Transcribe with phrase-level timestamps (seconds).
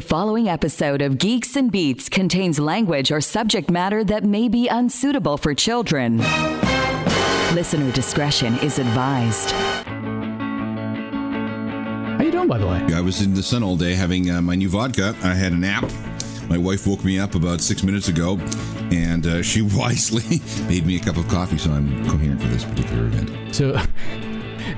[0.00, 4.66] The following episode of Geeks and Beats contains language or subject matter that may be
[4.66, 6.16] unsuitable for children.
[7.54, 9.50] Listener discretion is advised.
[12.16, 12.78] How you doing, by the way?
[12.94, 15.14] I was in the sun all day having uh, my new vodka.
[15.22, 15.84] I had a nap.
[16.48, 18.38] My wife woke me up about six minutes ago,
[18.90, 22.64] and uh, she wisely made me a cup of coffee, so I'm coherent for this
[22.64, 23.54] particular event.
[23.54, 23.78] So,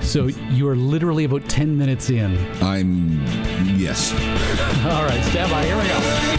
[0.02, 2.36] so you are literally about ten minutes in.
[2.62, 3.22] I'm
[3.76, 4.12] yes.
[4.84, 5.64] All right, stand by.
[5.64, 6.31] Here we go.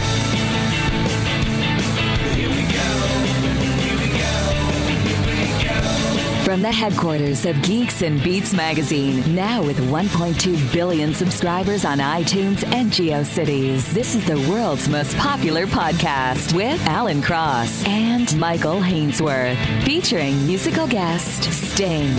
[6.54, 12.64] From the headquarters of Geeks and Beats magazine, now with 1.2 billion subscribers on iTunes
[12.72, 19.56] and GeoCities, this is the world's most popular podcast with Alan Cross and Michael Hainsworth,
[19.82, 22.14] featuring musical guest Sting.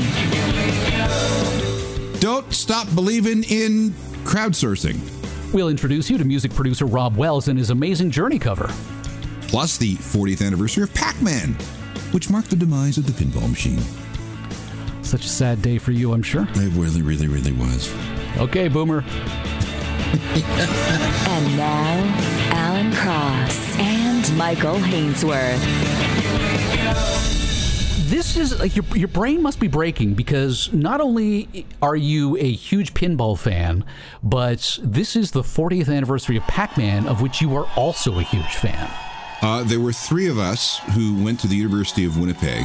[2.20, 3.92] Don't stop believing in
[4.26, 5.00] crowdsourcing.
[5.54, 8.70] We'll introduce you to music producer Rob Wells and his amazing Journey cover.
[9.44, 11.54] Plus the 40th anniversary of Pac-Man,
[12.12, 13.80] which marked the demise of the pinball machine.
[15.06, 16.48] Such a sad day for you, I'm sure.
[16.56, 17.94] It really, really, really was.
[18.38, 19.04] Okay, Boomer.
[21.28, 22.16] And now,
[22.52, 25.60] Alan Cross and Michael Hainsworth.
[28.10, 32.52] This is like your your brain must be breaking because not only are you a
[32.52, 33.84] huge pinball fan,
[34.24, 38.56] but this is the 40th anniversary of Pac-Man, of which you are also a huge
[38.56, 38.90] fan.
[39.42, 42.64] Uh, there were three of us who went to the University of Winnipeg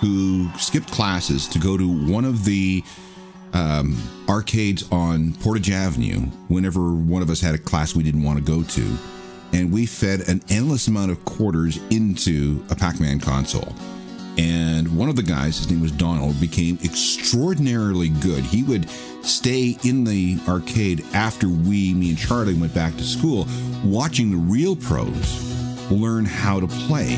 [0.00, 2.82] who skipped classes to go to one of the
[3.52, 3.96] um,
[4.28, 8.44] arcades on Portage Avenue whenever one of us had a class we didn't want to
[8.44, 8.96] go to.
[9.52, 13.74] And we fed an endless amount of quarters into a Pac Man console.
[14.38, 18.44] And one of the guys, his name was Donald, became extraordinarily good.
[18.44, 18.88] He would
[19.22, 23.46] stay in the arcade after we, me and Charlie, went back to school,
[23.84, 25.50] watching the real pros
[25.90, 27.16] learn how to play.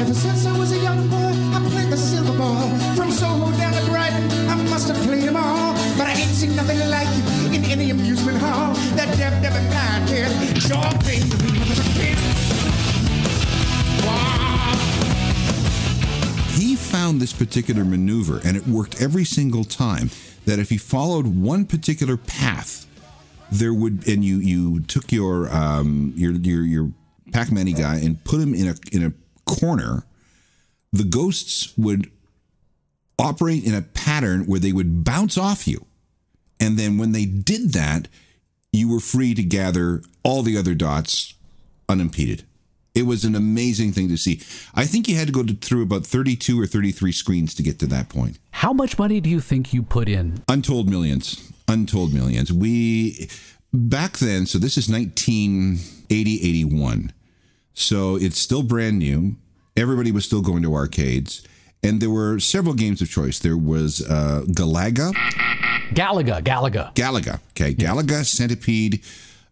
[0.00, 1.23] Ever since I was a young boy,
[1.64, 2.68] I played the silver ball.
[2.94, 5.72] From Soho down to Brighton, I must have played them all.
[5.96, 8.74] But I ain't seen nothing like it in any amusement hall.
[8.96, 11.36] That deaf, deaf, and blind kid sure paid a
[11.96, 12.18] kid.
[16.58, 20.10] He found this particular maneuver and it worked every single time
[20.44, 22.86] that if he followed one particular path
[23.50, 26.92] there would and you you took your um your your your
[27.32, 29.12] pac-man guy and put him in a in a
[29.44, 30.04] corner
[30.94, 32.10] the ghosts would
[33.18, 35.84] operate in a pattern where they would bounce off you
[36.60, 38.08] and then when they did that
[38.72, 41.34] you were free to gather all the other dots
[41.88, 42.44] unimpeded
[42.94, 44.40] it was an amazing thing to see.
[44.74, 47.80] I think you had to go to, through about 32 or 33 screens to get
[47.80, 48.38] to that point.
[48.52, 50.44] How much money do you think you put in?
[50.48, 51.52] Untold millions.
[51.66, 52.52] Untold millions.
[52.52, 53.28] We,
[53.72, 57.12] back then, so this is 1980, 81.
[57.72, 59.34] So it's still brand new.
[59.76, 61.46] Everybody was still going to arcades.
[61.82, 63.38] And there were several games of choice.
[63.38, 65.12] There was uh, Galaga.
[65.92, 66.94] Galaga, Galaga.
[66.94, 67.40] Galaga.
[67.50, 67.74] Okay.
[67.74, 69.02] Galaga, Centipede,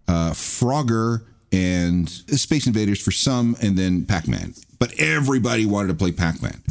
[0.08, 4.54] uh, Frogger, and Space Invaders for some, and then Pac Man.
[4.78, 6.62] But everybody wanted to play Pac Man.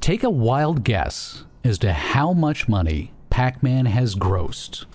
[0.00, 4.86] Take a wild guess as to how much money Pac-Man has grossed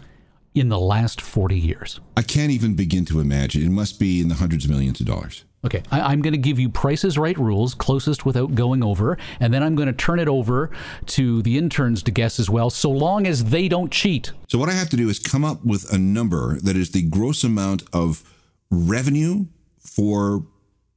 [0.56, 2.00] in the last 40 years.
[2.18, 3.62] I can't even begin to imagine.
[3.62, 5.44] It must be in the hundreds of millions of dollars.
[5.64, 9.54] Okay, I, am going to give you Prices Right rules, closest without going over, and
[9.54, 10.72] then I'm going to turn it over
[11.08, 14.32] to the interns to guess as well, so long as they don't cheat.
[14.48, 17.04] So, what I have to do is come up with a number that is the
[17.04, 18.24] gross amount of
[18.72, 19.46] revenue
[19.80, 20.46] for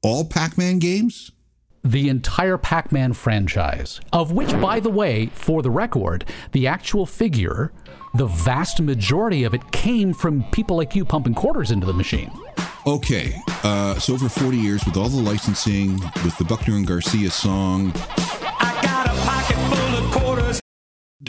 [0.03, 1.31] all Pac Man games.
[1.85, 7.05] The entire Pac Man franchise, of which, by the way, for the record, the actual
[7.05, 7.71] figure,
[8.15, 12.31] the vast majority of it came from people like you pumping quarters into the machine.
[12.87, 17.31] Okay, uh, so over 40 years with all the licensing, with the Buckner and Garcia
[17.31, 17.93] song.
[17.97, 20.61] I got a pocket full of quarters.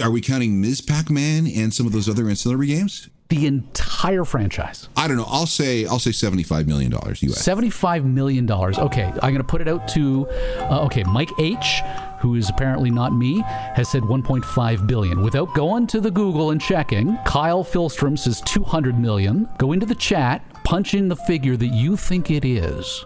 [0.03, 0.81] Are we counting Ms.
[0.81, 3.09] Pac Man and some of those other ancillary games?
[3.29, 4.89] The entire franchise.
[4.97, 5.25] I don't know.
[5.29, 7.39] I'll say I'll say seventy-five million dollars US.
[7.39, 8.77] Seventy-five million dollars.
[8.77, 10.27] Okay, I'm going to put it out to.
[10.59, 11.81] Uh, okay, Mike H,
[12.19, 13.41] who is apparently not me,
[13.75, 15.23] has said 1.5 billion.
[15.23, 19.49] Without going to the Google and checking, Kyle Filstrom says 200 million.
[19.57, 23.05] Go into the chat, punch in the figure that you think it is.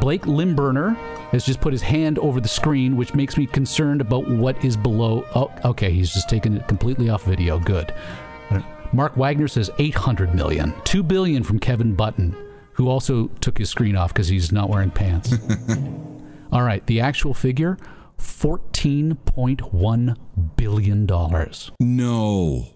[0.00, 0.90] Blake Limburner
[1.30, 4.76] has just put his hand over the screen, which makes me concerned about what is
[4.76, 5.24] below.
[5.36, 7.60] Oh, okay, he's just taken it completely off video.
[7.60, 7.94] Good.
[8.92, 10.74] Mark Wagner says 800 million.
[10.84, 12.34] 2 billion from Kevin Button,
[12.72, 15.34] who also took his screen off because he's not wearing pants.
[16.52, 17.76] All right, the actual figure
[18.18, 20.16] $14.1
[20.56, 21.06] billion.
[21.80, 22.66] No.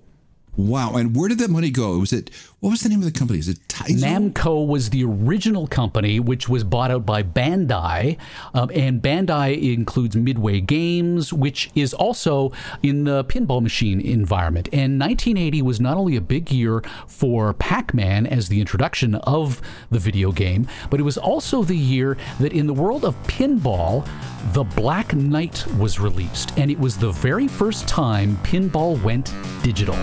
[0.56, 0.97] Wow.
[0.97, 1.99] And where did that money go?
[1.99, 2.31] Was it
[2.62, 3.41] what was the name of the company?
[3.41, 3.99] Is it Taito?
[3.99, 8.17] Namco was the original company, which was bought out by Bandai,
[8.55, 14.69] um, and Bandai includes Midway Games, which is also in the pinball machine environment.
[14.73, 19.61] And 1980 was not only a big year for Pac-Man as the introduction of
[19.91, 24.08] the video game, but it was also the year that in the world of pinball,
[24.53, 29.35] the Black Knight was released, and it was the very first time pinball went
[29.65, 29.99] digital.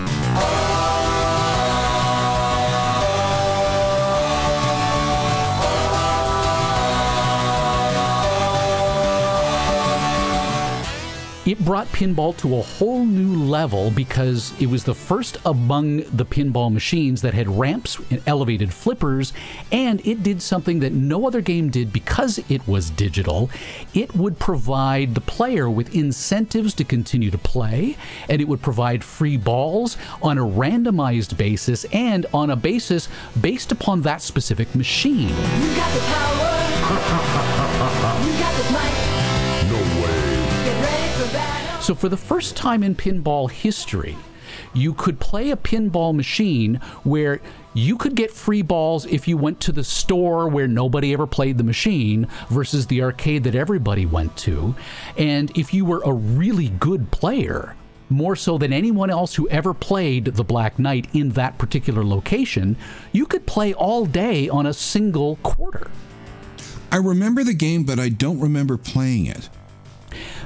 [11.46, 16.26] It brought pinball to a whole new level because it was the first among the
[16.26, 19.32] pinball machines that had ramps and elevated flippers,
[19.72, 23.48] and it did something that no other game did because it was digital.
[23.94, 27.96] It would provide the player with incentives to continue to play,
[28.28, 33.08] and it would provide free balls on a randomized basis and on a basis
[33.40, 35.28] based upon that specific machine.
[35.28, 35.90] You got
[41.80, 44.16] So, for the first time in pinball history,
[44.74, 47.40] you could play a pinball machine where
[47.72, 51.56] you could get free balls if you went to the store where nobody ever played
[51.56, 54.74] the machine versus the arcade that everybody went to.
[55.16, 57.74] And if you were a really good player,
[58.10, 62.76] more so than anyone else who ever played the Black Knight in that particular location,
[63.12, 65.90] you could play all day on a single quarter.
[66.92, 69.48] I remember the game, but I don't remember playing it.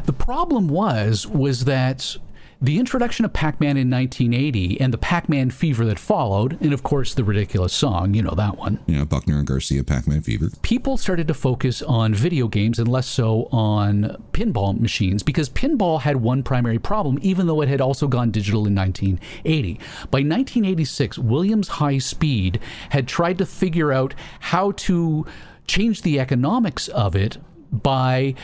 [0.05, 2.17] The problem was was that
[2.61, 7.13] the introduction of Pac-Man in 1980 and the Pac-Man fever that followed, and of course
[7.13, 8.81] the ridiculous song, you know that one.
[8.87, 10.49] Yeah, Buckner and Garcia, Pac-Man Fever.
[10.63, 16.01] People started to focus on video games and less so on pinball machines because pinball
[16.01, 19.75] had one primary problem, even though it had also gone digital in 1980.
[20.11, 22.61] By 1986, Williams High Speed
[22.91, 25.27] had tried to figure out how to
[25.67, 27.39] change the economics of it
[27.71, 28.35] by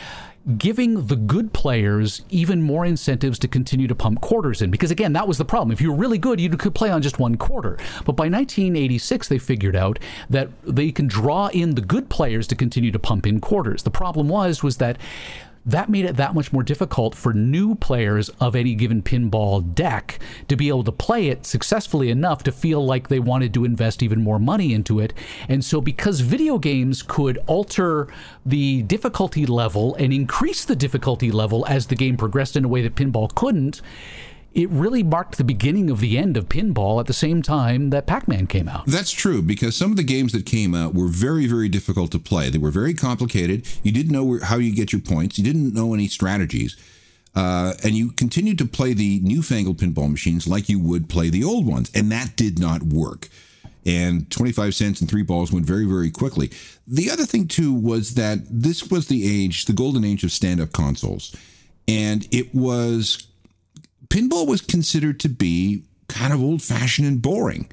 [0.57, 4.71] giving the good players even more incentives to continue to pump quarters in.
[4.71, 5.71] Because again that was the problem.
[5.71, 7.77] If you were really good you could play on just one quarter.
[8.05, 9.99] But by 1986 they figured out
[10.29, 13.83] that they can draw in the good players to continue to pump in quarters.
[13.83, 14.97] The problem was was that
[15.65, 20.19] that made it that much more difficult for new players of any given pinball deck
[20.47, 24.01] to be able to play it successfully enough to feel like they wanted to invest
[24.01, 25.13] even more money into it.
[25.47, 28.07] And so, because video games could alter
[28.45, 32.81] the difficulty level and increase the difficulty level as the game progressed in a way
[32.81, 33.81] that pinball couldn't,
[34.53, 38.05] it really marked the beginning of the end of pinball at the same time that
[38.05, 38.85] Pac Man came out.
[38.85, 42.19] That's true because some of the games that came out were very, very difficult to
[42.19, 42.49] play.
[42.49, 43.65] They were very complicated.
[43.81, 45.37] You didn't know where, how you get your points.
[45.37, 46.75] You didn't know any strategies.
[47.33, 51.45] Uh, and you continued to play the newfangled pinball machines like you would play the
[51.45, 51.89] old ones.
[51.95, 53.29] And that did not work.
[53.85, 56.51] And 25 cents and three balls went very, very quickly.
[56.85, 60.59] The other thing, too, was that this was the age, the golden age of stand
[60.59, 61.35] up consoles.
[61.87, 63.27] And it was
[64.11, 67.71] pinball was considered to be kind of old fashioned and boring.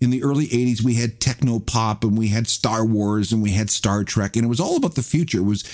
[0.00, 3.52] In the early 80s, we had techno pop and we had Star Wars and we
[3.52, 5.38] had Star Trek, and it was all about the future.
[5.38, 5.64] It was,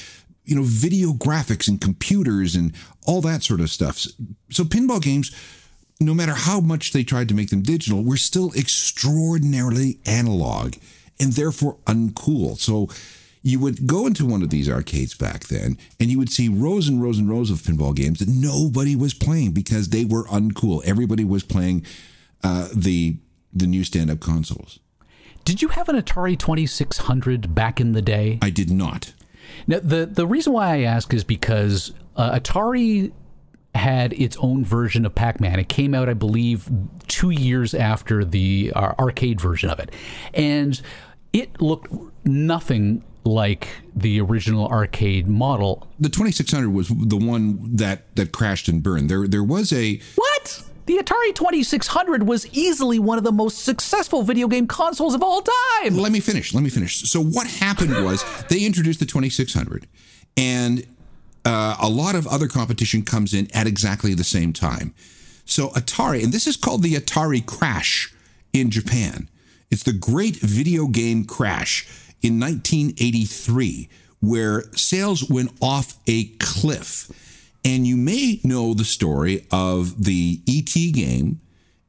[0.44, 2.74] you know, video graphics and computers and
[3.06, 3.98] all that sort of stuff.
[4.50, 5.34] So, pinball games,
[6.00, 10.74] no matter how much they tried to make them digital, were still extraordinarily analog
[11.20, 12.58] and therefore uncool.
[12.58, 12.88] So,
[13.44, 16.88] you would go into one of these arcades back then and you would see rows
[16.88, 20.82] and rows and rows of pinball games that nobody was playing because they were uncool.
[20.84, 21.84] Everybody was playing
[22.42, 23.18] uh, the
[23.52, 24.80] the new stand-up consoles.
[25.44, 28.38] Did you have an Atari 2600 back in the day?
[28.42, 29.12] I did not.
[29.66, 33.12] Now, the the reason why I ask is because uh, Atari
[33.74, 35.58] had its own version of Pac-Man.
[35.58, 36.70] It came out, I believe,
[37.08, 39.90] two years after the uh, arcade version of it,
[40.32, 40.80] and
[41.32, 41.92] it looked
[42.24, 45.88] nothing like the original arcade model.
[45.98, 49.08] The 2600 was the one that that crashed and burned.
[49.08, 50.62] There there was a What?
[50.86, 55.40] The Atari 2600 was easily one of the most successful video game consoles of all
[55.40, 55.96] time.
[55.96, 56.52] Let me finish.
[56.52, 57.00] Let me finish.
[57.08, 59.86] So what happened was they introduced the 2600
[60.36, 60.86] and
[61.46, 64.94] uh, a lot of other competition comes in at exactly the same time.
[65.46, 68.12] So Atari, and this is called the Atari crash
[68.52, 69.28] in Japan.
[69.70, 71.86] It's the great video game crash
[72.24, 73.88] in 1983,
[74.20, 77.10] where sales went off a cliff.
[77.64, 81.40] And you may know the story of the ET game,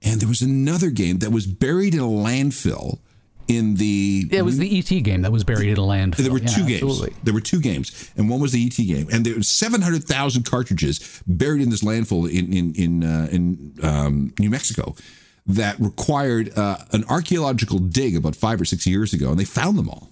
[0.02, 3.00] and there was another game that was buried in a landfill
[3.48, 6.18] in the It was the ET game that was buried in a landfill.
[6.18, 6.84] there were Yeah, two games.
[6.84, 7.16] absolutely.
[7.24, 10.04] There were two games, and one was the ET game, and there was seven hundred
[10.06, 14.96] thousand cartridges buried in this landfill in in in uh, in um, New Mexico.
[15.48, 19.78] that required uh, an archaeological dig about five or six years ago, and they found
[19.78, 20.10] them all.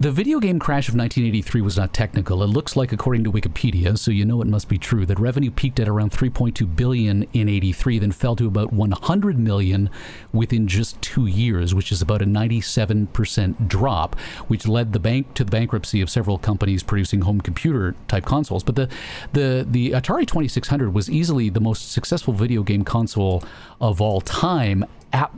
[0.00, 2.42] The video game crash of 1983 was not technical.
[2.42, 5.50] It looks like, according to Wikipedia, so you know it must be true, that revenue
[5.50, 9.90] peaked at around 3.2 billion in 83, then fell to about 100 million
[10.32, 15.44] within just two years, which is about a 97% drop, which led the bank to
[15.44, 18.64] the bankruptcy of several companies producing home computer type consoles.
[18.64, 18.88] But the
[19.34, 23.44] the the Atari 2600 was easily the most successful video game console
[23.82, 25.30] of all time at,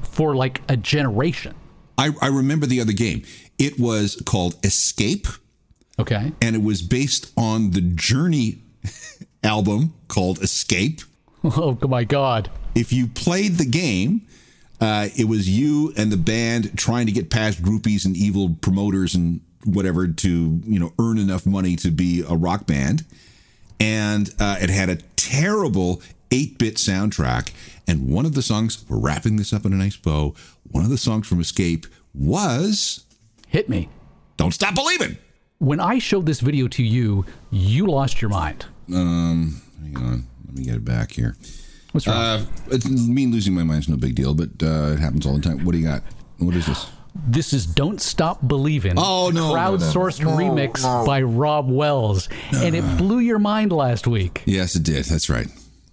[0.00, 1.54] for like a generation.
[1.98, 3.24] I, I remember the other game.
[3.58, 5.26] It was called Escape,
[5.98, 6.32] Okay.
[6.40, 8.58] and it was based on the Journey
[9.42, 11.00] album called Escape.
[11.44, 12.50] Oh my God.
[12.74, 14.22] If you played the game,
[14.80, 19.14] uh, it was you and the band trying to get past groupies and evil promoters
[19.14, 23.04] and whatever to you know earn enough money to be a rock band,
[23.80, 26.02] and uh, it had a terrible.
[26.30, 27.52] 8 bit soundtrack.
[27.86, 30.34] And one of the songs, we're wrapping this up in a nice bow.
[30.70, 33.06] One of the songs from Escape was
[33.48, 33.88] Hit me.
[34.36, 35.16] Don't Stop Believing.
[35.58, 38.66] When I showed this video to you, you lost your mind.
[38.94, 40.26] Um, hang on.
[40.46, 41.36] Let me get it back here.
[41.92, 42.16] What's wrong?
[42.16, 45.40] Uh, it's, me losing my mind's no big deal, but uh, it happens all the
[45.40, 45.64] time.
[45.64, 46.02] What do you got?
[46.38, 46.86] What is this?
[47.26, 49.54] This is "Don't Stop Believing." Oh, no, no, no.
[49.54, 54.42] crowdsourced remix by Rob Wells, and it blew your mind last week.
[54.44, 55.06] Yes, it did.
[55.06, 55.48] That's right.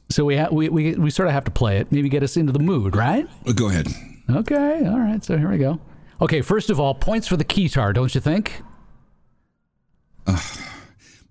[0.10, 2.38] So we ha- we, we we sort of have to play it, maybe get us
[2.38, 3.28] into the mood, right?
[3.48, 3.88] Uh, Go ahead.
[4.30, 5.24] Okay, all right.
[5.24, 5.80] So here we go.
[6.22, 8.62] Okay, first of all, points for the keytar, don't you think?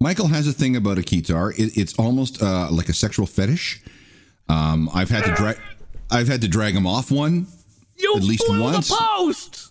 [0.01, 1.59] Michael has a thing about a keytar.
[1.59, 3.83] It, it's almost uh, like a sexual fetish.
[4.49, 5.59] Um, I've had to drag.
[6.11, 7.47] I've had to drag him off one.
[7.97, 8.89] You At least once?
[8.89, 9.71] the post.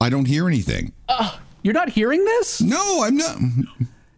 [0.00, 0.92] I don't hear anything.
[1.62, 2.60] You're not hearing this?
[2.60, 3.38] No, I'm not.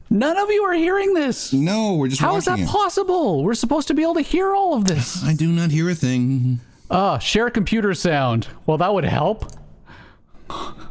[0.09, 1.53] None of you are hearing this.
[1.53, 2.69] No, we're just How is that it.
[2.69, 3.45] possible?
[3.45, 5.23] We're supposed to be able to hear all of this.
[5.25, 6.61] I do not hear a thing.
[6.91, 8.49] Ah, share computer sound.
[8.67, 9.51] Well, that would help.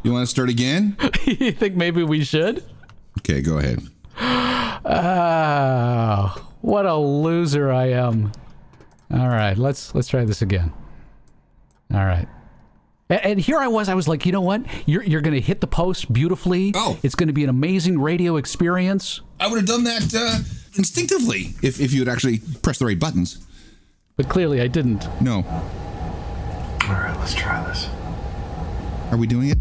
[0.03, 0.95] You want to start again?
[1.25, 2.63] you think maybe we should?
[3.19, 3.81] Okay, go ahead.
[4.85, 8.31] Ah, what a loser I am.
[9.11, 10.71] All right, let's let's try this again.
[11.93, 12.27] All right.
[13.09, 13.89] And, and here I was.
[13.89, 14.61] I was like, you know what?
[14.85, 16.71] You're you're going to hit the post beautifully.
[16.75, 16.97] Oh.
[17.03, 19.19] it's going to be an amazing radio experience.
[19.39, 20.39] I would have done that uh,
[20.77, 23.45] instinctively if, if you had actually pressed the right buttons.
[24.15, 25.07] But clearly, I didn't.
[25.21, 25.43] No.
[26.89, 27.87] All right, let's try this.
[29.11, 29.57] Are we doing it?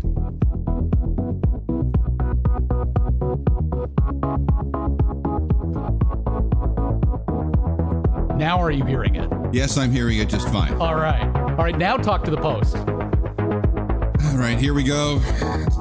[8.36, 9.28] Now, are you hearing it?
[9.52, 10.72] Yes, I'm hearing it just fine.
[10.74, 11.26] All right.
[11.36, 11.76] All right.
[11.76, 12.76] Now, talk to the post.
[12.76, 15.18] All right, here we go.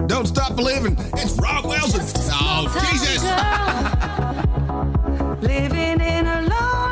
[0.08, 0.96] Don't stop believing.
[1.14, 1.94] It's Rob Wells.
[1.94, 3.22] and- Oh, Jesus.
[5.44, 6.87] Living in a lonely world.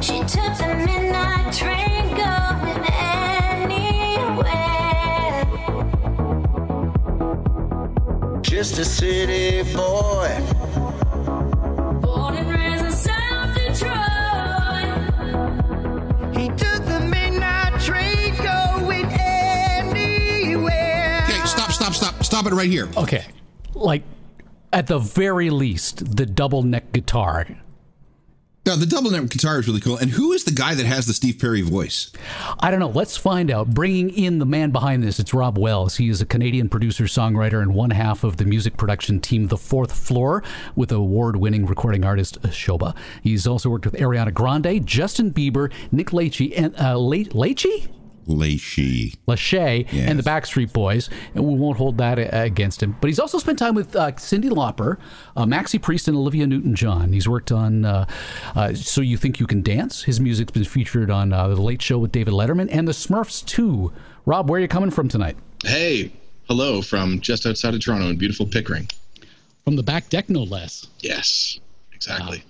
[0.00, 4.02] She took the midnight train going anywhere.
[8.42, 10.40] Just a city boy.
[12.00, 13.96] Born and raised in South Detroit.
[16.36, 20.44] He took the midnight train going anywhere.
[21.24, 22.22] Okay, stop, stop, stop.
[22.22, 22.88] Stop it right here.
[22.96, 23.26] Okay.
[23.74, 24.04] Like,
[24.72, 27.46] at the very least, the double neck guitar.
[28.68, 29.96] Now, the double neck guitar is really cool.
[29.96, 32.12] And who is the guy that has the Steve Perry voice?
[32.60, 32.90] I don't know.
[32.90, 33.70] Let's find out.
[33.72, 35.96] Bringing in the man behind this, it's Rob Wells.
[35.96, 39.56] He is a Canadian producer, songwriter, and one half of the music production team The
[39.56, 40.44] Fourth Floor
[40.76, 42.94] with award winning recording artist Shoba.
[43.22, 47.24] He's also worked with Ariana Grande, Justin Bieber, Nick Lachey, and uh, La-
[48.28, 49.16] Lachey?
[49.26, 49.86] Lacey.
[49.86, 52.96] Lachey and the Backstreet Boys, and we won't hold that against him.
[53.00, 54.98] But he's also spent time with uh, Cyndi Lauper,
[55.36, 57.12] uh, Maxie Priest, and Olivia Newton-John.
[57.12, 58.06] He's worked on uh,
[58.54, 61.82] uh, "So You Think You Can Dance." His music's been featured on uh, the Late
[61.82, 63.92] Show with David Letterman and the Smurfs too.
[64.26, 65.36] Rob, where are you coming from tonight?
[65.64, 66.12] Hey,
[66.48, 68.88] hello from just outside of Toronto in beautiful Pickering.
[69.64, 70.86] From the back deck, no less.
[71.00, 71.58] Yes,
[71.92, 72.42] exactly.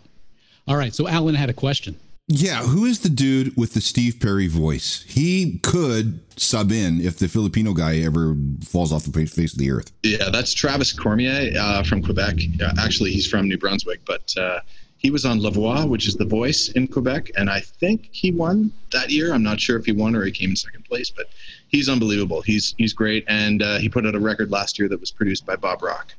[0.66, 0.94] All right.
[0.94, 1.98] So Alan had a question.
[2.30, 5.02] Yeah, who is the dude with the Steve Perry voice?
[5.08, 9.70] He could sub in if the Filipino guy ever falls off the face of the
[9.70, 9.90] earth.
[10.02, 12.36] Yeah, that's Travis Cormier uh, from Quebec.
[12.62, 14.60] Uh, actually, he's from New Brunswick, but uh,
[14.98, 18.30] he was on La Voix, which is the voice in Quebec, and I think he
[18.30, 19.32] won that year.
[19.32, 21.30] I'm not sure if he won or he came in second place, but
[21.68, 22.42] he's unbelievable.
[22.42, 25.46] He's he's great, and uh, he put out a record last year that was produced
[25.46, 26.12] by Bob Rock.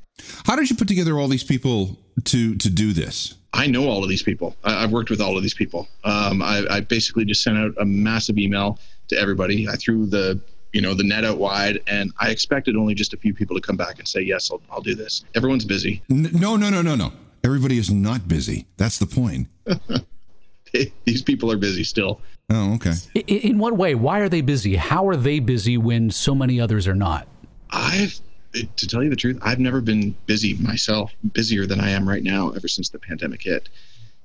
[0.46, 3.36] How did you put together all these people to to do this?
[3.54, 4.56] I know all of these people.
[4.64, 5.88] I, I've worked with all of these people.
[6.04, 8.80] Um, I, I basically just sent out a massive email
[9.10, 9.68] to everybody.
[9.68, 10.40] I threw the
[10.72, 13.62] you know the net out wide, and I expected only just a few people to
[13.62, 15.26] come back and say yes, I'll, I'll do this.
[15.36, 16.04] Everyone's busy.
[16.10, 17.12] No, no, no, no, no.
[17.44, 18.66] Everybody is not busy.
[18.78, 19.48] That's the point.
[21.06, 22.22] these people are busy still.
[22.52, 22.94] Oh, okay.
[23.16, 23.96] I- In what way?
[23.96, 24.76] Why are they busy?
[24.76, 27.28] How are they busy when so many others are not?
[27.72, 28.20] I've,
[28.54, 32.24] to tell you the truth, I've never been busy myself, busier than I am right
[32.24, 33.70] now ever since the pandemic hit.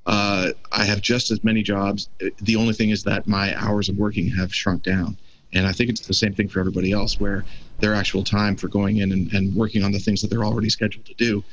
[0.07, 2.09] Uh, I have just as many jobs.
[2.41, 5.17] The only thing is that my hours of working have shrunk down.
[5.53, 7.45] And I think it's the same thing for everybody else, where
[7.79, 10.69] their actual time for going in and, and working on the things that they're already
[10.69, 11.45] scheduled to do,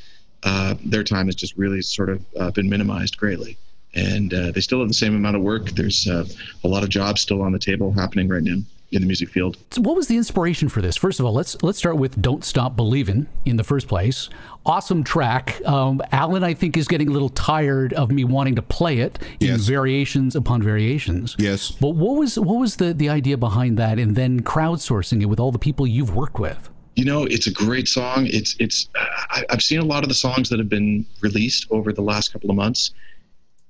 [0.43, 3.57] uh, their time has just really sort of uh, been minimized greatly.
[3.93, 5.69] And uh, they still have the same amount of work.
[5.71, 6.25] There's uh,
[6.63, 9.57] a lot of jobs still on the table happening right now in the music field.
[9.71, 10.97] So what was the inspiration for this?
[10.97, 14.29] First of all, let's let's start with "Don't Stop Believin'" in the first place.
[14.65, 15.59] Awesome track.
[15.65, 19.17] Um, Alan, I think, is getting a little tired of me wanting to play it
[19.39, 19.61] in Yes.
[19.61, 21.35] variations upon variations.
[21.39, 21.71] Yes.
[21.71, 25.39] But what was what was the the idea behind that, and then crowdsourcing it with
[25.39, 26.69] all the people you've worked with?
[26.97, 28.27] You know, it's a great song.
[28.27, 28.89] It's it's.
[29.29, 32.33] I, I've seen a lot of the songs that have been released over the last
[32.33, 32.91] couple of months,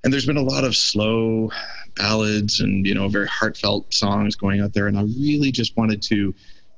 [0.04, 1.52] and there's been a lot of slow
[1.96, 4.88] ballads and you know very heartfelt songs going out there.
[4.88, 6.34] And I really just wanted to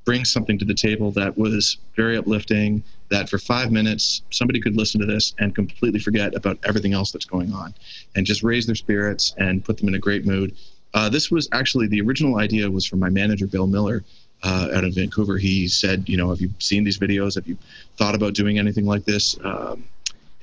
[0.05, 2.83] bring something to the table that was very uplifting.
[3.09, 7.11] That for five minutes somebody could listen to this and completely forget about everything else
[7.11, 7.73] that's going on,
[8.15, 10.55] and just raise their spirits and put them in a great mood.
[10.93, 14.03] Uh, this was actually the original idea was from my manager Bill Miller
[14.43, 15.37] uh, out of Vancouver.
[15.37, 17.35] He said, you know, have you seen these videos?
[17.35, 17.57] Have you
[17.97, 19.37] thought about doing anything like this?
[19.43, 19.83] Um,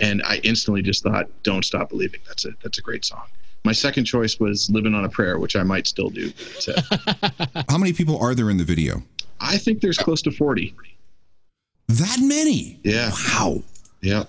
[0.00, 3.26] and I instantly just thought, "Don't stop believing." That's a that's a great song.
[3.64, 6.32] My second choice was "Living on a Prayer," which I might still do.
[6.66, 6.92] But,
[7.56, 9.02] uh, How many people are there in the video?
[9.40, 10.74] I think there's close to forty.
[11.88, 12.78] That many?
[12.84, 13.10] Yeah.
[13.10, 13.62] Wow.
[14.00, 14.24] Yeah.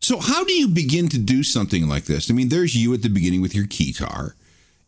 [0.00, 2.30] So how do you begin to do something like this?
[2.30, 4.36] I mean, there's you at the beginning with your guitar,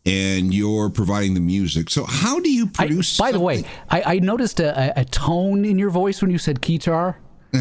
[0.05, 1.89] and you're providing the music.
[1.89, 3.17] So how do you I, produce?
[3.17, 6.37] by the way, I, I noticed a, a, a tone in your voice when you
[6.37, 7.19] said guitar.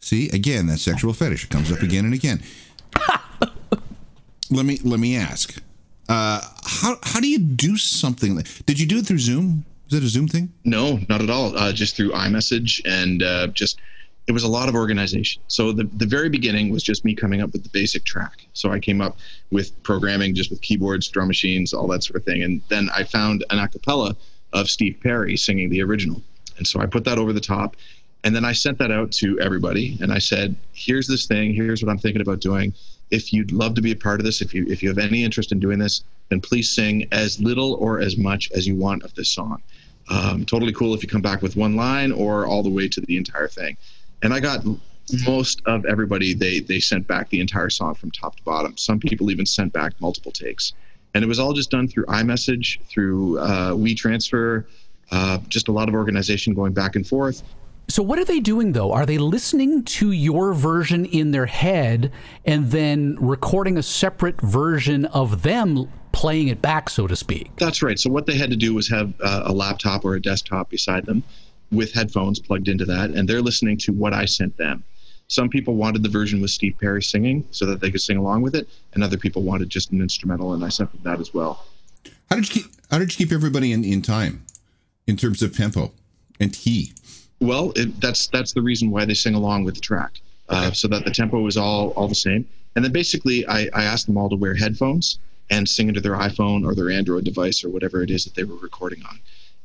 [0.00, 2.42] See, again, that sexual fetish it comes up again and again.
[4.50, 5.60] Let me let me ask.
[6.08, 8.42] Uh, how how do you do something?
[8.66, 9.64] Did you do it through Zoom?
[9.88, 10.52] Is it a Zoom thing?
[10.64, 11.56] No, not at all.
[11.56, 13.78] Uh, just through iMessage and uh, just
[14.26, 15.42] it was a lot of organization.
[15.48, 18.46] So the the very beginning was just me coming up with the basic track.
[18.52, 19.18] So I came up
[19.50, 22.42] with programming just with keyboards, drum machines, all that sort of thing.
[22.42, 24.16] And then I found an a cappella
[24.52, 26.22] of Steve Perry singing the original.
[26.58, 27.76] And so I put that over the top.
[28.24, 31.82] And then I sent that out to everybody and I said, here's this thing, here's
[31.82, 32.74] what I'm thinking about doing.
[33.10, 35.24] If you'd love to be a part of this, if you if you have any
[35.24, 39.02] interest in doing this, then please sing as little or as much as you want
[39.02, 39.62] of this song.
[40.10, 43.00] Um, totally cool if you come back with one line or all the way to
[43.00, 43.76] the entire thing.
[44.22, 44.64] And I got
[45.26, 48.76] most of everybody they they sent back the entire song from top to bottom.
[48.76, 50.72] Some people even sent back multiple takes,
[51.14, 54.64] and it was all just done through iMessage, through uh, WeTransfer,
[55.10, 57.42] uh, just a lot of organization going back and forth.
[57.90, 58.92] So what are they doing though?
[58.92, 62.12] Are they listening to your version in their head
[62.44, 67.50] and then recording a separate version of them playing it back, so to speak?
[67.56, 67.98] That's right.
[67.98, 71.06] So what they had to do was have uh, a laptop or a desktop beside
[71.06, 71.22] them
[71.70, 74.84] with headphones plugged into that, and they're listening to what I sent them.
[75.28, 78.42] Some people wanted the version with Steve Perry singing so that they could sing along
[78.42, 81.32] with it, and other people wanted just an instrumental, and I sent them that as
[81.34, 81.64] well.
[82.30, 84.44] How did you keep How did you keep everybody in, in time,
[85.06, 85.92] in terms of tempo
[86.40, 86.92] and key?
[87.40, 90.88] Well, it, that's that's the reason why they sing along with the track, uh, so
[90.88, 92.46] that the tempo is all all the same.
[92.74, 95.18] And then basically, I, I asked them all to wear headphones
[95.50, 98.44] and sing into their iPhone or their Android device or whatever it is that they
[98.44, 99.18] were recording on.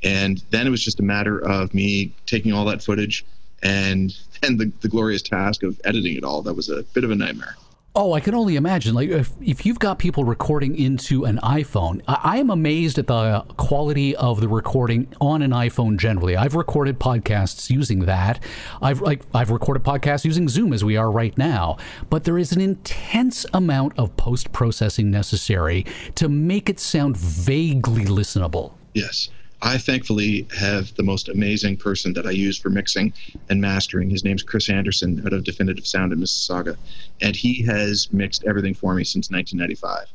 [0.03, 3.25] And then it was just a matter of me taking all that footage
[3.63, 6.41] and then the, the glorious task of editing it all.
[6.41, 7.55] That was a bit of a nightmare.
[7.95, 8.95] Oh, I can only imagine.
[8.95, 13.45] Like if, if you've got people recording into an iPhone, I, am amazed at the
[13.57, 16.35] quality of the recording on an iPhone generally.
[16.35, 18.43] I've recorded podcasts using that.
[18.81, 21.77] I've like I've recorded podcasts using Zoom as we are right now.
[22.09, 28.05] But there is an intense amount of post processing necessary to make it sound vaguely
[28.05, 28.73] listenable.
[28.95, 29.29] Yes.
[29.65, 33.13] I thankfully have the most amazing person that I use for mixing
[33.49, 34.09] and mastering.
[34.09, 36.75] His name's Chris Anderson out of Definitive Sound in Mississauga.
[37.21, 40.07] And he has mixed everything for me since 1995.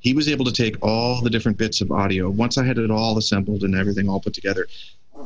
[0.00, 2.30] He was able to take all the different bits of audio.
[2.30, 4.66] Once I had it all assembled and everything all put together,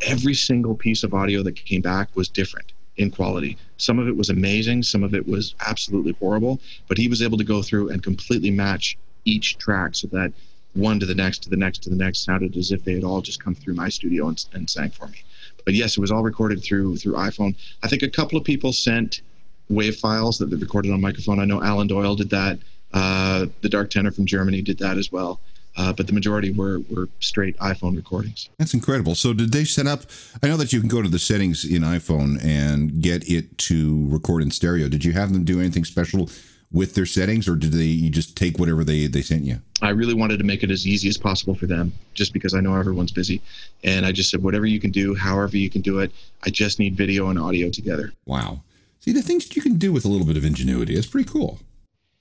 [0.02, 3.56] every single piece of audio that came back was different in quality.
[3.76, 7.38] Some of it was amazing, some of it was absolutely horrible, but he was able
[7.38, 10.32] to go through and completely match each track so that
[10.74, 13.04] one to the next to the next to the next sounded as if they had
[13.04, 15.22] all just come through my studio and, and sang for me
[15.64, 18.72] but yes it was all recorded through through iphone i think a couple of people
[18.72, 19.22] sent
[19.68, 22.58] wave files that they recorded on microphone i know alan doyle did that
[22.94, 25.40] uh, the dark tenor from germany did that as well
[25.76, 29.14] uh, but the majority were were straight iphone recordings That's incredible.
[29.14, 30.02] So, did they set up?
[30.42, 34.08] I know that you can go to the settings in iPhone and get it to
[34.08, 34.88] record in stereo.
[34.88, 36.28] Did you have them do anything special
[36.70, 39.60] with their settings, or did they you just take whatever they they sent you?
[39.80, 42.60] I really wanted to make it as easy as possible for them, just because I
[42.60, 43.40] know everyone's busy.
[43.84, 46.10] And I just said, whatever you can do, however you can do it,
[46.42, 48.12] I just need video and audio together.
[48.26, 48.62] Wow.
[49.00, 50.94] See the things you can do with a little bit of ingenuity.
[50.94, 51.60] It's pretty cool.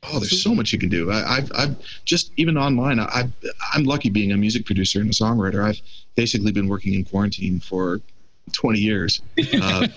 [0.04, 1.12] Oh, there's so much you can do.
[1.12, 3.00] I, I've, I've just even online.
[3.00, 3.24] I,
[3.74, 5.64] I'm lucky being a music producer and a songwriter.
[5.64, 5.82] I've
[6.16, 8.00] basically been working in quarantine for
[8.54, 9.22] 20 years.
[9.62, 9.88] Uh,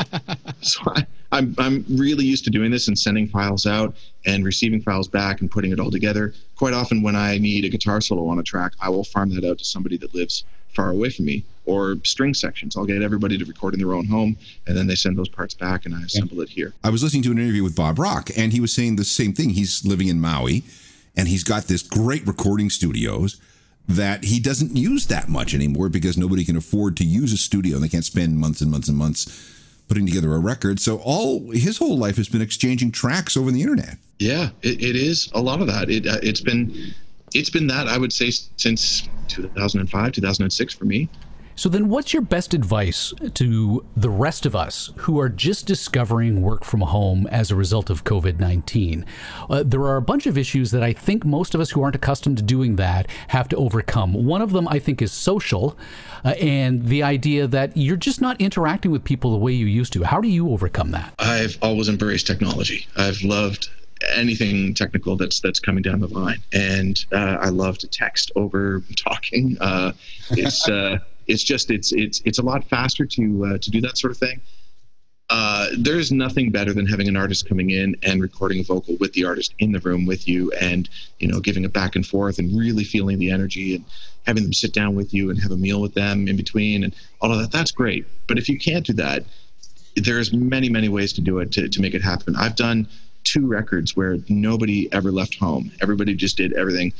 [0.60, 3.94] so I, I'm I'm really used to doing this and sending files out
[4.26, 6.34] and receiving files back and putting it all together.
[6.56, 9.44] Quite often, when I need a guitar solo on a track, I will farm that
[9.44, 12.76] out to somebody that lives far away from me, or string sections.
[12.76, 14.36] I'll get everybody to record in their own home,
[14.66, 16.74] and then they send those parts back, and I assemble it here.
[16.84, 19.32] I was listening to an interview with Bob Rock, and he was saying the same
[19.32, 19.50] thing.
[19.50, 20.62] He's living in Maui,
[21.16, 23.40] and he's got this great recording studios
[23.88, 27.76] that he doesn't use that much anymore because nobody can afford to use a studio
[27.76, 29.56] and they can't spend months and months and months
[29.88, 30.78] putting together a record.
[30.78, 33.98] So all his whole life has been exchanging tracks over the internet.
[34.20, 35.90] Yeah, it, it is a lot of that.
[35.90, 36.94] It uh, it's been
[37.34, 41.08] it's been that I would say since 2005, 2006 for me.
[41.60, 46.40] So then, what's your best advice to the rest of us who are just discovering
[46.40, 49.04] work from home as a result of COVID 19?
[49.50, 51.96] Uh, there are a bunch of issues that I think most of us who aren't
[51.96, 54.14] accustomed to doing that have to overcome.
[54.14, 55.76] One of them, I think, is social,
[56.24, 59.92] uh, and the idea that you're just not interacting with people the way you used
[59.92, 60.04] to.
[60.04, 61.12] How do you overcome that?
[61.18, 62.86] I've always embraced technology.
[62.96, 63.68] I've loved
[64.14, 68.82] anything technical that's that's coming down the line, and uh, I love to text over
[68.96, 69.58] talking.
[69.60, 69.92] Uh,
[70.30, 73.96] it's uh, it's just it's it's it's a lot faster to uh, to do that
[73.96, 74.40] sort of thing.
[75.30, 79.12] Uh, there's nothing better than having an artist coming in and recording a vocal with
[79.12, 80.88] the artist in the room with you, and
[81.20, 83.84] you know giving it back and forth and really feeling the energy and
[84.26, 86.94] having them sit down with you and have a meal with them in between and
[87.20, 87.52] all of that.
[87.52, 88.04] That's great.
[88.26, 89.24] But if you can't do that,
[89.96, 92.34] there's many many ways to do it to, to make it happen.
[92.34, 92.88] I've done
[93.22, 95.70] two records where nobody ever left home.
[95.80, 96.92] Everybody just did everything.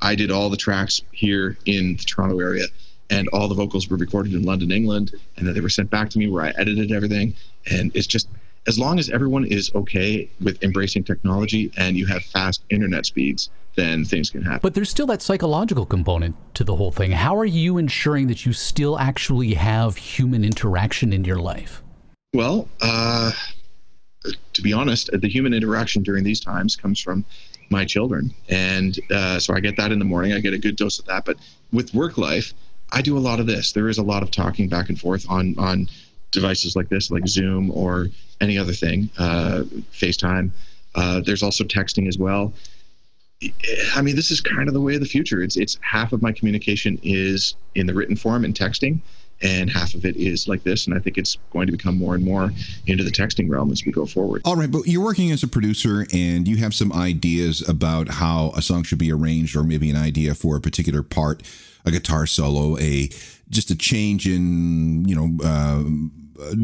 [0.00, 2.66] I did all the tracks here in the Toronto area,
[3.10, 6.10] and all the vocals were recorded in London, England, and then they were sent back
[6.10, 7.34] to me where I edited everything.
[7.70, 8.28] And it's just
[8.66, 13.50] as long as everyone is okay with embracing technology and you have fast internet speeds,
[13.76, 14.60] then things can happen.
[14.62, 17.12] But there's still that psychological component to the whole thing.
[17.12, 21.82] How are you ensuring that you still actually have human interaction in your life?
[22.34, 23.32] Well, uh,
[24.54, 27.24] to be honest, the human interaction during these times comes from
[27.70, 30.32] my children, and uh, so I get that in the morning.
[30.32, 31.24] I get a good dose of that.
[31.24, 31.36] But
[31.72, 32.52] with work life,
[32.92, 33.72] I do a lot of this.
[33.72, 35.88] There is a lot of talking back and forth on on
[36.30, 38.08] devices like this, like Zoom or
[38.40, 40.50] any other thing, uh, FaceTime.
[40.94, 42.52] Uh, there's also texting as well.
[43.94, 45.42] I mean, this is kind of the way of the future.
[45.42, 49.00] It's it's half of my communication is in the written form and texting,
[49.42, 50.86] and half of it is like this.
[50.86, 52.50] And I think it's going to become more and more
[52.86, 54.40] into the texting realm as we go forward.
[54.46, 58.52] All right, but you're working as a producer and you have some ideas about how
[58.56, 61.42] a song should be arranged, or maybe an idea for a particular part,
[61.86, 63.08] a guitar solo, a
[63.48, 65.82] just a change in you know uh,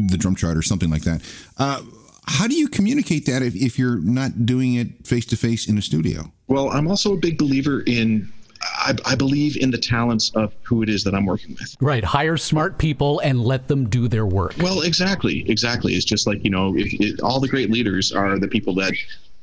[0.09, 1.21] the drum chart or something like that.
[1.57, 1.81] Uh,
[2.25, 5.77] how do you communicate that if, if you're not doing it face to face in
[5.77, 6.31] a studio?
[6.47, 8.31] Well, I'm also a big believer in.
[8.61, 11.75] I, I believe in the talents of who it is that I'm working with.
[11.81, 12.01] Right.
[12.01, 14.55] Hire smart people and let them do their work.
[14.59, 15.95] Well, exactly, exactly.
[15.95, 18.93] It's just like you know, if, it, all the great leaders are the people that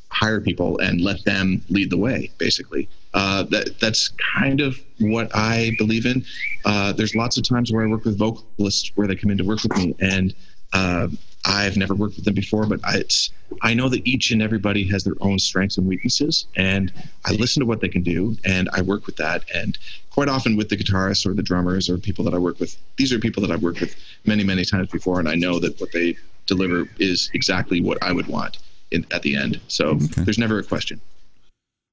[0.08, 2.30] hire people and let them lead the way.
[2.38, 6.24] Basically, uh, that that's kind of what I believe in.
[6.64, 9.44] Uh, there's lots of times where I work with vocalists where they come in to
[9.44, 10.34] work with me, and
[10.72, 11.08] uh,
[11.44, 13.30] I've never worked with them before, but I, it's,
[13.62, 16.92] I know that each and everybody has their own strengths and weaknesses, and
[17.24, 19.44] I listen to what they can do, and I work with that.
[19.54, 19.76] And
[20.10, 23.12] quite often with the guitarists or the drummers or people that I work with, these
[23.12, 23.96] are people that I've worked with
[24.26, 28.12] many, many times before, and I know that what they deliver is exactly what I
[28.12, 28.58] would want
[28.90, 29.60] in, at the end.
[29.68, 30.22] So Okay.
[30.24, 31.00] there's never a question.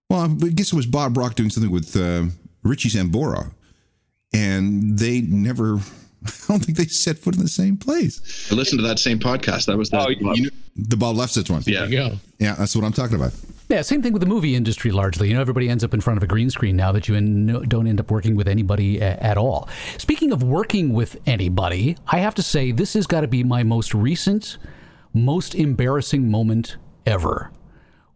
[0.09, 2.25] Well, I guess it was Bob Rock doing something with uh,
[2.63, 3.51] Richie Sambora,
[4.33, 5.75] and they never.
[6.25, 8.49] I don't think they set foot in the same place.
[8.51, 9.65] I listened to that same podcast.
[9.67, 11.61] That was the Oh, you knew- The Bob Lefsetz one.
[11.67, 11.87] yeah.
[11.87, 12.17] go.
[12.39, 13.33] Yeah, that's what I'm talking about.
[13.69, 15.27] Yeah, same thing with the movie industry largely.
[15.27, 17.45] You know, everybody ends up in front of a green screen now that you en-
[17.67, 19.67] don't end up working with anybody a- at all.
[19.97, 23.63] Speaking of working with anybody, I have to say this has got to be my
[23.63, 24.57] most recent,
[25.13, 27.51] most embarrassing moment ever.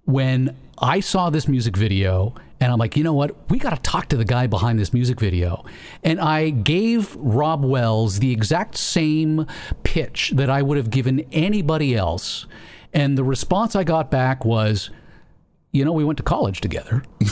[0.06, 3.36] When I saw this music video and I'm like, you know what?
[3.50, 5.64] We got to talk to the guy behind this music video.
[6.04, 9.46] And I gave Rob Wells the exact same
[9.84, 12.48] pitch that I would have given anybody else.
[12.94, 14.90] And the response I got back was,
[15.72, 17.04] you know, we went to college together.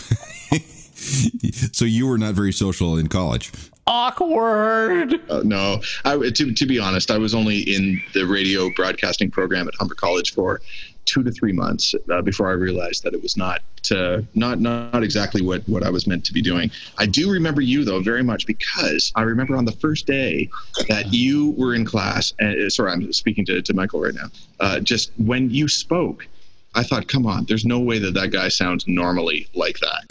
[1.72, 3.52] So you were not very social in college.
[3.88, 5.20] Awkward.
[5.30, 9.68] Uh, no, I, to, to be honest, I was only in the radio broadcasting program
[9.68, 10.62] at Humber College for
[11.10, 15.04] two to three months uh, before I realized that it was not uh, not not
[15.04, 16.70] exactly what what I was meant to be doing.
[16.98, 20.50] I do remember you though very much because I remember on the first day
[20.88, 22.34] that you were in class.
[22.40, 24.28] And uh, sorry, I'm speaking to, to Michael right now.
[24.60, 26.28] Uh, just when you spoke.
[26.76, 30.06] I thought, come on, there's no way that that guy sounds normally like that.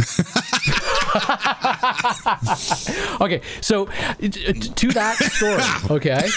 [3.20, 3.88] okay, so
[4.20, 5.62] t- to that story,
[5.98, 6.28] okay,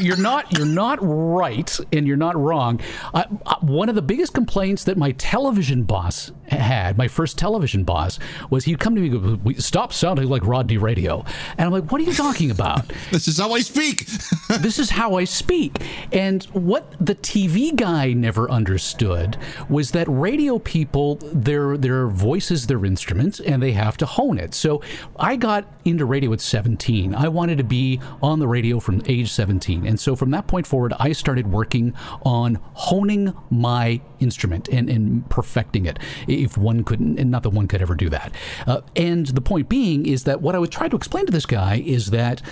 [0.00, 2.80] you're not you're not right and you're not wrong.
[3.12, 7.84] Uh, uh, one of the biggest complaints that my television boss had, my first television
[7.84, 8.18] boss,
[8.50, 11.24] was he'd come to me and go, "We- "Stop sounding like Rodney Radio,"
[11.58, 14.06] and I'm like, "What are you talking about?" this is how I speak.
[14.60, 15.82] this is how I speak.
[16.12, 19.36] And what the TV guy never understood
[19.68, 24.38] was that radio people, their their voice is their instrument, and they have to hone
[24.38, 24.54] it.
[24.54, 24.82] So
[25.18, 27.14] I got into radio at 17.
[27.14, 30.66] I wanted to be on the radio from age 17, and so from that point
[30.66, 35.98] forward, I started working on honing my instrument and, and perfecting it.
[36.36, 38.32] If one couldn't, and not that one could ever do that.
[38.66, 41.46] Uh, and the point being is that what I was trying to explain to this
[41.46, 42.42] guy is that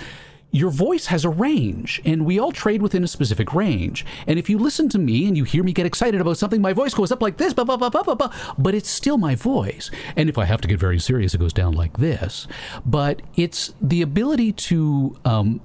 [0.55, 4.05] your voice has a range, and we all trade within a specific range.
[4.25, 6.71] And if you listen to me and you hear me get excited about something, my
[6.71, 9.35] voice goes up like this, blah, blah, blah, blah, blah, blah, but it's still my
[9.35, 9.91] voice.
[10.15, 12.47] And if I have to get very serious, it goes down like this.
[12.85, 15.17] But it's the ability to.
[15.25, 15.61] Um,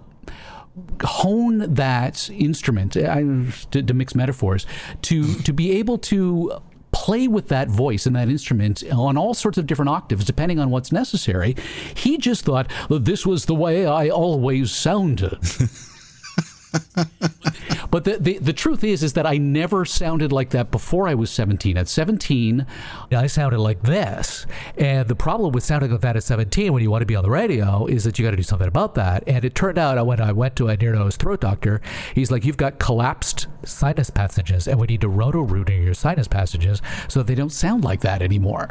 [1.02, 3.22] hone that instrument I,
[3.72, 4.66] to, to mix metaphors
[5.02, 9.58] to to be able to play with that voice and that instrument on all sorts
[9.58, 11.54] of different octaves depending on what's necessary
[11.94, 15.38] he just thought that this was the way i always sounded
[17.90, 21.14] but the, the the truth is is that I never sounded like that before I
[21.14, 21.76] was 17.
[21.76, 22.66] At 17,
[23.10, 24.46] I sounded like this.
[24.76, 27.24] And the problem with sounding like that at 17 when you want to be on
[27.24, 29.24] the radio is that you got to do something about that.
[29.26, 31.80] And it turned out when I went to a near nose throat doctor,
[32.14, 35.94] he's like, "You've got collapsed sinus passages, and we need to roto root in your
[35.94, 38.68] sinus passages so that they don't sound like that anymore."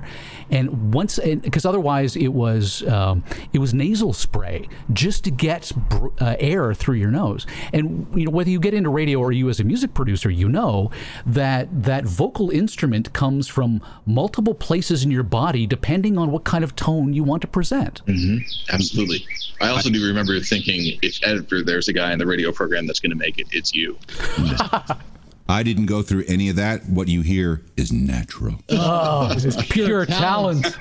[0.49, 3.23] And once, because otherwise it was um,
[3.53, 7.45] it was nasal spray just to get br- uh, air through your nose.
[7.73, 10.49] And you know whether you get into radio or you as a music producer, you
[10.49, 10.91] know
[11.25, 16.63] that that vocal instrument comes from multiple places in your body depending on what kind
[16.63, 18.01] of tone you want to present.
[18.05, 18.37] hmm
[18.71, 19.25] Absolutely.
[19.61, 22.99] I also do remember thinking, if ever there's a guy in the radio program that's
[22.99, 23.97] going to make it, it's you.
[25.49, 26.85] I didn't go through any of that.
[26.85, 28.55] What you hear is natural.
[28.69, 30.77] Oh, this is pure talent.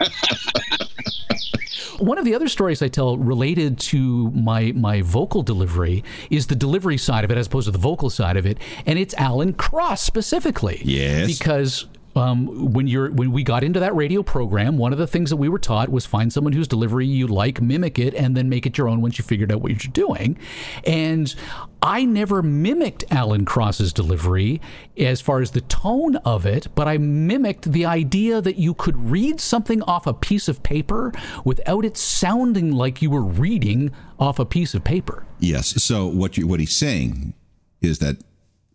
[1.98, 6.54] One of the other stories I tell related to my my vocal delivery is the
[6.54, 9.54] delivery side of it as opposed to the vocal side of it, and it's Alan
[9.54, 10.80] Cross specifically.
[10.84, 11.26] Yes.
[11.38, 11.87] Because
[12.18, 15.37] um, when you're when we got into that radio program, one of the things that
[15.37, 18.66] we were taught was find someone whose delivery you like, mimic it, and then make
[18.66, 20.37] it your own once you figured out what you're doing.
[20.85, 21.35] And
[21.81, 24.61] I never mimicked Alan Cross's delivery
[24.96, 29.11] as far as the tone of it, but I mimicked the idea that you could
[29.11, 31.12] read something off a piece of paper
[31.44, 35.24] without it sounding like you were reading off a piece of paper.
[35.38, 35.83] Yes.
[35.83, 37.35] So what you what he's saying
[37.81, 38.16] is that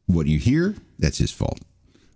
[0.05, 1.59] what you hear, that's his fault.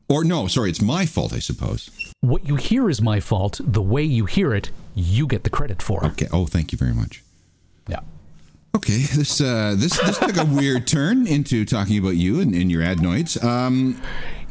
[0.09, 1.89] Or no, sorry, it's my fault, I suppose.
[2.21, 3.59] What you hear is my fault.
[3.63, 6.03] The way you hear it, you get the credit for.
[6.03, 6.07] It.
[6.13, 6.27] Okay.
[6.31, 7.23] Oh, thank you very much.
[7.89, 7.99] Yeah.
[8.75, 12.71] Okay, this uh, this this took a weird turn into talking about you and, and
[12.71, 13.41] your adenoids.
[13.43, 14.01] Um,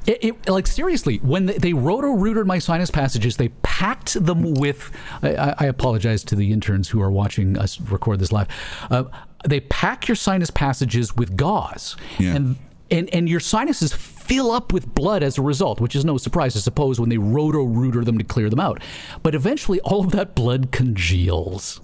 [0.07, 4.55] It, it, like seriously, when they, they roto rooted my sinus passages, they packed them
[4.55, 4.91] with.
[5.23, 8.49] I, I- I apologize to the interns who are watching us record this live.
[8.91, 9.05] Uh,
[9.49, 12.35] they pack your sinus passages with gauze, Yeah.
[12.37, 12.57] and
[12.91, 16.57] and and your sinuses fill up with blood as a result, which is no surprise,
[16.57, 18.83] I suppose, when they roto rooter them to clear them out.
[19.23, 21.81] But eventually, all of that blood congeals.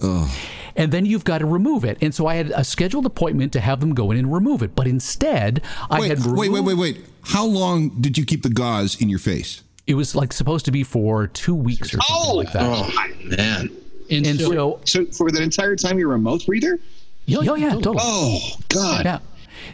[0.75, 1.99] And then you've got to remove it.
[2.01, 4.75] And so I had a scheduled appointment to have them go in and remove it.
[4.75, 7.05] But instead, I wait, had wait, wait, wait, wait.
[7.21, 9.61] How long did you keep the gauze in your face?
[9.85, 12.35] It was like supposed to be for two weeks or something oh!
[12.35, 12.63] like that.
[12.63, 13.69] Oh, man.
[14.09, 16.79] And, so, So for that entire time, you were a mouth breather?
[17.25, 17.97] yeah, yeah, yeah, totally.
[18.01, 19.05] Oh God!
[19.05, 19.19] Yeah.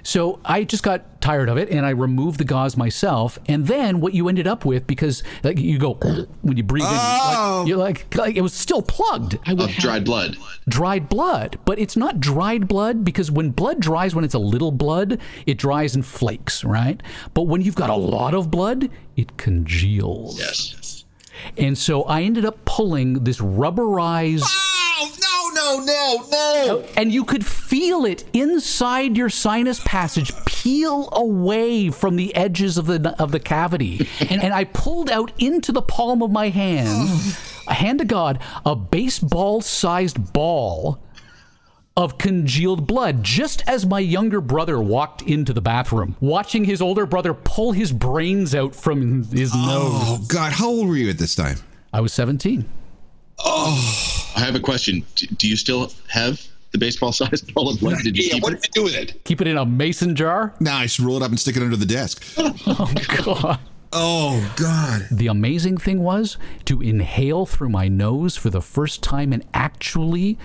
[0.04, 3.38] So I just got tired of it and I removed the gauze myself.
[3.47, 5.93] And then what you ended up with, because like you go
[6.41, 6.91] when you breathe Oh.
[6.91, 6.97] in, you're
[7.28, 7.65] like, oh.
[7.67, 9.38] you're like, like it was still plugged.
[9.45, 10.38] I Of dried blood.
[10.67, 14.71] dried blood, but it's not dried blood because when blood dries, when it's a little
[14.71, 17.02] blood, it dries in flakes, right?
[17.34, 20.39] But when you've got a lot of blood, it congeals.
[20.39, 21.06] Yes.
[21.58, 24.43] And so I ended up pulling this rubberized.
[24.45, 26.85] Oh no, no, no, no!
[26.97, 32.85] And you could feel it inside your sinus passage peel away from the edges of
[32.85, 34.07] the of the cavity.
[34.29, 37.09] and I pulled out into the palm of my hand,
[37.67, 40.99] a hand to God, a baseball-sized ball
[41.95, 47.05] of congealed blood just as my younger brother walked into the bathroom, watching his older
[47.05, 49.91] brother pull his brains out from his oh, nose.
[49.93, 51.57] Oh God, how old were you at this time?
[51.91, 52.69] I was 17.
[53.45, 55.04] I have a question.
[55.15, 57.97] Do, do you still have the baseball sized ball of blood?
[58.04, 58.62] Did you Yeah, keep what it?
[58.62, 59.23] did you do with it?
[59.25, 60.54] Keep it in a mason jar?
[60.60, 62.23] Nah, I just roll it up and stick it under the desk.
[62.67, 63.60] Oh, God.
[63.91, 65.08] Oh God.
[65.12, 70.38] The amazing thing was to inhale through my nose for the first time and actually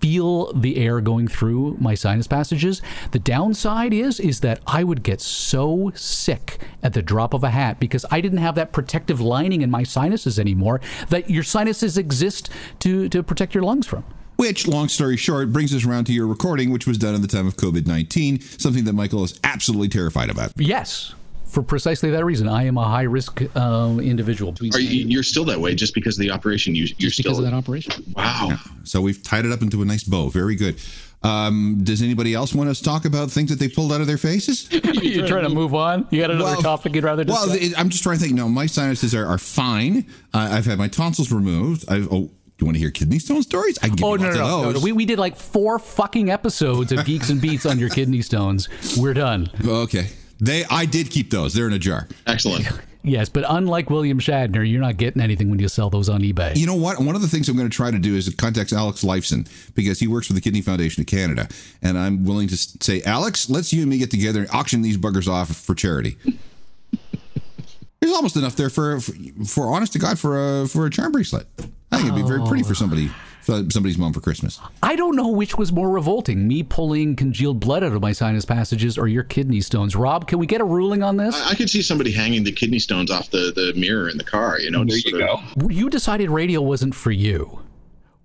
[0.00, 2.82] feel the air going through my sinus passages.
[3.12, 7.50] The downside is is that I would get so sick at the drop of a
[7.50, 11.98] hat because I didn't have that protective lining in my sinuses anymore that your sinuses
[11.98, 14.04] exist to to protect your lungs from.
[14.36, 17.26] Which, long story short, brings us around to your recording, which was done at the
[17.26, 20.52] time of COVID 19, something that Michael is absolutely terrified about.
[20.56, 21.14] Yes.
[21.48, 24.54] For precisely that reason, I am a high risk um, individual.
[24.74, 26.74] Are you, you're still that way just because of the operation?
[26.74, 28.04] You, you're Just still because of that operation.
[28.14, 28.56] wow.
[28.84, 30.28] So we've tied it up into a nice bow.
[30.28, 30.80] Very good.
[31.22, 34.18] Um, does anybody else want to talk about things that they pulled out of their
[34.18, 34.68] faces?
[35.02, 36.06] You're trying to move on?
[36.10, 37.46] You got another Well- topic you'd rather discuss?
[37.48, 38.36] Well, it- I'm just trying to think.
[38.36, 40.06] No, my sinuses are, are fine.
[40.32, 41.86] Uh, I've had my tonsils removed.
[41.90, 42.30] I've, oh,
[42.60, 43.78] you want to hear kidney stone stories?
[43.82, 44.82] I can give Oh you no lots no, of no, no, those.
[44.82, 44.84] no!
[44.84, 48.68] We, we did like four fucking episodes of Geeks and Beats on your kidney stones.
[48.98, 49.48] We're done.
[49.64, 50.08] okay,
[50.40, 51.54] they I did keep those.
[51.54, 52.08] They're in a jar.
[52.26, 52.68] Excellent.
[53.04, 56.56] Yes, but unlike William Shatner, you're not getting anything when you sell those on eBay.
[56.56, 56.98] You know what?
[56.98, 60.00] One of the things I'm going to try to do is contact Alex Lifeson because
[60.00, 61.48] he works for the Kidney Foundation of Canada,
[61.80, 64.98] and I'm willing to say, Alex, let's you and me get together and auction these
[64.98, 66.18] buggers off for charity.
[68.00, 69.12] There's almost enough there for, for,
[69.46, 71.46] for honest to God, for a for a charm bracelet.
[71.90, 73.14] I think it'd be very pretty for somebody, for
[73.48, 74.60] somebody's mom for Christmas.
[74.82, 78.44] I don't know which was more revolting: me pulling congealed blood out of my sinus
[78.44, 79.96] passages, or your kidney stones.
[79.96, 81.34] Rob, can we get a ruling on this?
[81.34, 84.24] I, I could see somebody hanging the kidney stones off the, the mirror in the
[84.24, 84.58] car.
[84.60, 85.68] You know, There you sort of- go.
[85.68, 87.60] You decided radio wasn't for you.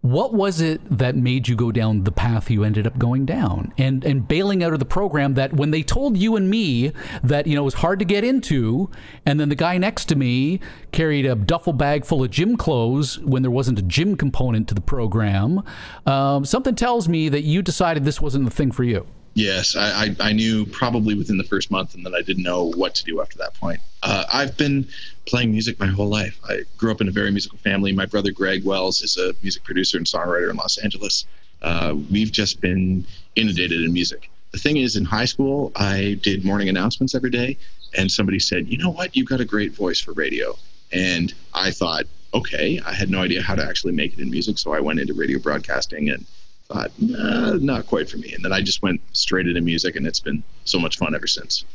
[0.03, 3.71] What was it that made you go down the path you ended up going down?
[3.77, 6.91] And and bailing out of the program that when they told you and me
[7.23, 8.89] that you know it was hard to get into
[9.25, 10.59] and then the guy next to me
[10.91, 14.75] carried a duffel bag full of gym clothes when there wasn't a gym component to
[14.75, 15.63] the program
[16.05, 20.05] um, something tells me that you decided this wasn't the thing for you Yes, I,
[20.05, 23.03] I, I knew probably within the first month, and then I didn't know what to
[23.03, 23.79] do after that point.
[24.03, 24.87] Uh, I've been
[25.25, 26.39] playing music my whole life.
[26.47, 27.93] I grew up in a very musical family.
[27.93, 31.25] My brother Greg Wells is a music producer and songwriter in Los Angeles.
[31.63, 34.29] Uh, we've just been inundated in music.
[34.51, 37.57] The thing is, in high school, I did morning announcements every day,
[37.97, 39.15] and somebody said, "You know what?
[39.15, 40.55] You've got a great voice for radio."
[40.91, 44.59] And I thought, okay, I had no idea how to actually make it in music,
[44.59, 46.25] so I went into radio broadcasting and
[46.73, 48.33] thought, nah, not quite for me.
[48.33, 51.27] And then I just went straight into music, and it's been so much fun ever
[51.27, 51.65] since.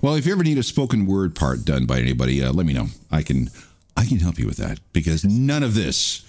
[0.00, 2.72] Well, if you ever need a spoken word part done by anybody, uh, let me
[2.72, 2.86] know.
[3.10, 3.50] I can
[3.96, 6.24] I can help you with that because none of this,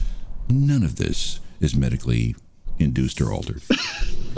[0.50, 2.36] none of this is medically
[2.80, 3.62] induced or altered.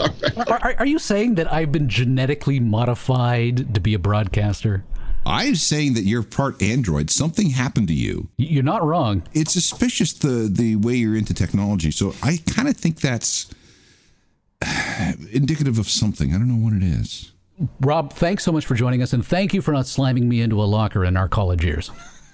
[0.00, 4.84] are, are, are you saying that I've been genetically modified to be a broadcaster
[5.24, 7.10] I'm saying that you're part android.
[7.10, 8.28] Something happened to you.
[8.38, 11.90] you're not wrong It's suspicious the the way you're into technology.
[11.90, 13.48] So I kind of think that's
[15.32, 16.34] indicative of something.
[16.34, 17.32] I don't know what it is.
[17.80, 20.60] Rob, thanks so much for joining us, and thank you for not slamming me into
[20.60, 21.90] a locker in our college years.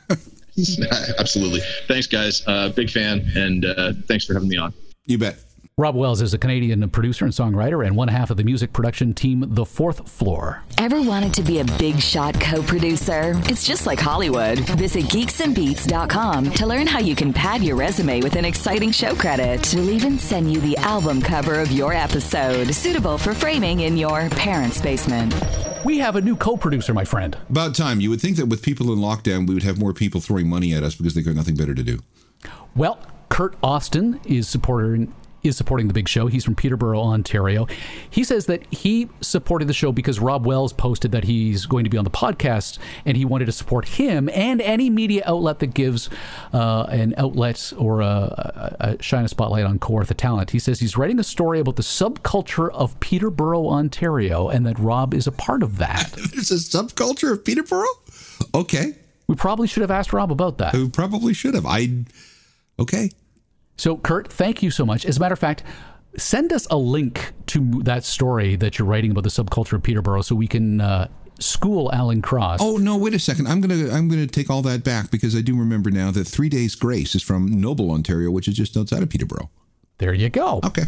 [1.19, 1.61] Absolutely.
[1.87, 2.43] Thanks, guys.
[2.47, 4.73] Uh, big fan, and uh, thanks for having me on.
[5.07, 5.39] You bet.
[5.79, 9.15] Rob Wells is a Canadian producer and songwriter and one half of the music production
[9.15, 10.65] team The Fourth Floor.
[10.77, 13.35] Ever wanted to be a big shot co producer?
[13.45, 14.59] It's just like Hollywood.
[14.71, 19.73] Visit geeksandbeats.com to learn how you can pad your resume with an exciting show credit.
[19.73, 24.29] We'll even send you the album cover of your episode, suitable for framing in your
[24.31, 25.33] parents' basement.
[25.85, 27.39] We have a new co producer, my friend.
[27.51, 28.01] About time.
[28.01, 30.75] You would think that with people in lockdown, we would have more people throwing money
[30.75, 32.01] at us because they've got nothing better to do.
[32.75, 36.27] Well, Kurt Austin is supporting is supporting the big show.
[36.27, 37.67] He's from Peterborough, Ontario.
[38.11, 41.91] He says that he supported the show because Rob Wells posted that he's going to
[41.91, 45.75] be on the podcast, and he wanted to support him and any media outlet that
[45.75, 46.11] gives
[46.53, 50.51] uh, an outlet or a, a, a shine a spotlight on Core the talent.
[50.51, 55.15] He says he's writing a story about the subculture of Peterborough, Ontario, and that Rob
[55.15, 56.13] is a part of that.
[56.35, 57.87] There's a subculture of Peterborough?
[58.55, 58.95] Okay.
[59.27, 60.75] We probably should have asked Rob about that.
[60.75, 61.67] We probably should have.
[61.67, 62.05] I.
[62.79, 63.11] Okay.
[63.79, 65.07] So, Kurt, thank you so much.
[65.07, 65.63] As a matter of fact,
[66.17, 70.23] send us a link to that story that you're writing about the subculture of Peterborough
[70.23, 71.09] so we can uh,
[71.39, 72.59] school Alan Cross.
[72.61, 72.97] Oh no!
[72.97, 73.47] Wait a second.
[73.47, 76.49] I'm gonna I'm gonna take all that back because I do remember now that Three
[76.49, 79.51] Days Grace is from Noble, Ontario, which is just outside of Peterborough.
[79.99, 80.61] There you go.
[80.65, 80.85] Okay.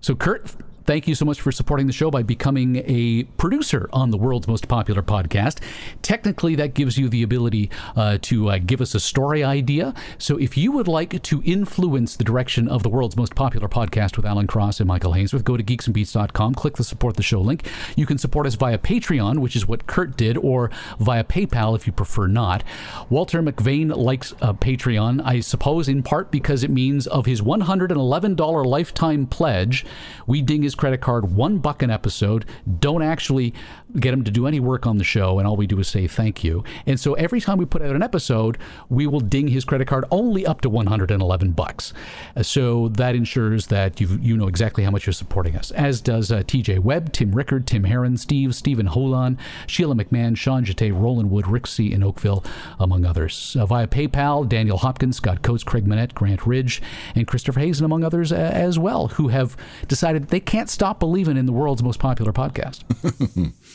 [0.00, 0.46] So, Kurt,
[0.88, 4.48] thank you so much for supporting the show by becoming a producer on the world's
[4.48, 5.60] most popular podcast.
[6.00, 9.92] Technically, that gives you the ability uh, to uh, give us a story idea.
[10.16, 14.16] So if you would like to influence the direction of the world's most popular podcast
[14.16, 17.68] with Alan Cross and Michael Hainsworth, go to geeksandbeats.com, click the support the show link.
[17.94, 21.86] You can support us via Patreon, which is what Kurt did, or via PayPal if
[21.86, 22.64] you prefer not.
[23.10, 28.64] Walter McVeigh likes uh, Patreon, I suppose, in part because it means of his $111
[28.64, 29.84] lifetime pledge,
[30.26, 32.46] we ding his credit card one buck an episode,
[32.80, 33.52] don't actually
[33.98, 36.06] get him to do any work on the show, and all we do is say
[36.06, 36.62] thank you.
[36.86, 38.58] And so every time we put out an episode,
[38.88, 41.92] we will ding his credit card only up to 111 bucks.
[42.36, 45.70] Uh, So that ensures that you you know exactly how much you're supporting us.
[45.72, 50.64] As does uh, TJ Webb, Tim Rickard, Tim Heron, Steve, Stephen Holan, Sheila McMahon, Sean
[50.64, 51.92] Jate, Roland Wood, Rick C.
[51.92, 52.44] in Oakville,
[52.78, 53.56] among others.
[53.58, 56.82] Uh, via PayPal, Daniel Hopkins, Scott Coates, Craig Manette, Grant Ridge,
[57.14, 59.56] and Christopher Hazen, among others uh, as well, who have
[59.88, 62.84] decided they can't stop believing in the world's most popular podcast.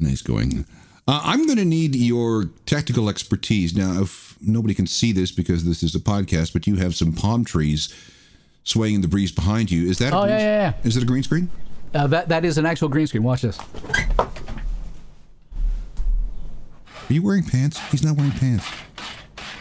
[0.00, 0.64] Nice going.
[1.06, 3.76] Uh, I'm going to need your technical expertise.
[3.76, 7.12] Now, if nobody can see this because this is a podcast, but you have some
[7.12, 7.94] palm trees
[8.64, 9.88] swaying in the breeze behind you.
[9.88, 10.88] Is that a Oh, green, yeah, yeah, yeah.
[10.88, 11.50] Is it a green screen?
[11.94, 13.22] Uh, that that is an actual green screen.
[13.24, 13.58] Watch this.
[14.18, 14.28] Are
[17.12, 17.80] you wearing pants?
[17.90, 18.64] He's not wearing pants.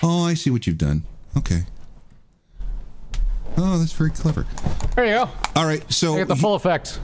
[0.04, 1.04] Oh, I see what you've done.
[1.36, 1.62] Okay.
[3.58, 4.46] Oh, that's very clever.
[4.96, 5.30] There you go.
[5.56, 7.00] All right, so I get the full effect.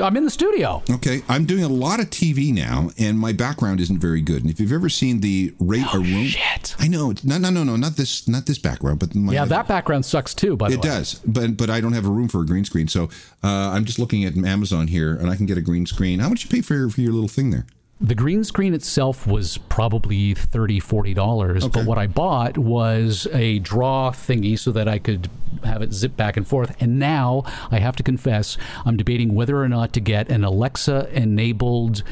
[0.00, 0.82] I'm in the studio.
[0.90, 4.42] Okay, I'm doing a lot of TV now, and my background isn't very good.
[4.42, 6.74] And if you've ever seen the rate a room, Oh, shit.
[6.78, 7.12] I know.
[7.24, 10.34] No, no, no, no, not this, not this background, but my Yeah, that background sucks
[10.34, 10.56] too.
[10.56, 12.64] By the it way, does, but but I don't have a room for a green
[12.64, 13.04] screen, so
[13.42, 16.20] uh, I'm just looking at Amazon here, and I can get a green screen.
[16.20, 17.66] How much you pay for for your little thing there?
[18.02, 24.10] The green screen itself was probably $30, $40, but what I bought was a draw
[24.10, 25.30] thingy so that I could
[25.62, 26.74] have it zip back and forth.
[26.80, 31.10] And now I have to confess, I'm debating whether or not to get an Alexa
[31.12, 32.02] enabled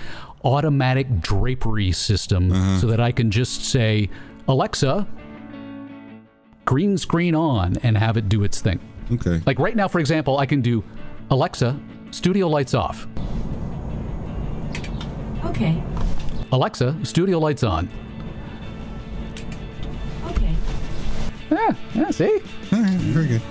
[0.45, 2.79] automatic drapery system uh-huh.
[2.79, 4.09] so that I can just say,
[4.47, 5.09] Alexa,
[6.67, 8.79] green screen on, and have it do its thing.
[9.11, 9.43] Okay.
[9.45, 10.85] Like right now, for example, I can do
[11.31, 11.77] Alexa,
[12.13, 13.09] studio lights off.
[15.45, 15.83] Okay.
[16.53, 17.89] Alexa, studio lights on.
[20.27, 20.55] Okay.
[21.51, 22.41] Yeah, yeah, see?
[22.73, 23.43] All right, very good.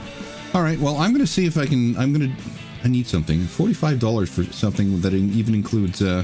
[0.54, 1.98] All right, well, I'm going to see if I can.
[1.98, 2.42] I'm going to.
[2.84, 3.42] I need something.
[3.42, 6.02] Forty-five dollars for something that even includes.
[6.02, 6.24] Uh,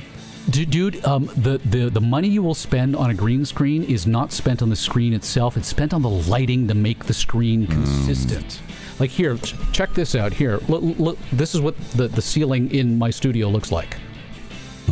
[0.49, 4.05] Dude, dude um, the, the, the money you will spend on a green screen is
[4.05, 5.57] not spent on the screen itself.
[5.57, 8.61] It's spent on the lighting to make the screen consistent.
[8.99, 10.31] Like here, ch- check this out.
[10.33, 13.97] Here, look, look, this is what the, the ceiling in my studio looks like.